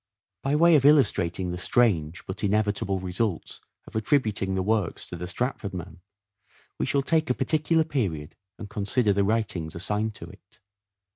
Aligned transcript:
By 0.41 0.55
way 0.55 0.75
of 0.75 0.83
illustrating 0.83 1.51
the 1.51 1.59
strange 1.59 2.25
but 2.25 2.43
inevitable 2.43 2.97
results 2.99 3.61
of 3.85 3.95
attributing 3.95 4.55
the 4.55 4.63
works 4.63 5.05
to 5.05 5.15
the 5.15 5.27
Stratford 5.27 5.75
man, 5.75 6.01
we 6.79 6.87
shall 6.87 7.03
take 7.03 7.29
a 7.29 7.35
particular 7.35 7.83
period 7.83 8.35
and 8.57 8.67
consider 8.67 9.13
the 9.13 9.23
writings 9.23 9.75
assigned 9.75 10.15
to 10.15 10.25
it. 10.27 10.59